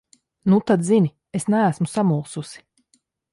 Nu 0.51 0.57
tad 0.71 0.87
zini: 0.87 1.11
es 1.41 1.45
neesmu 1.55 1.87
samulsusi. 1.93 2.65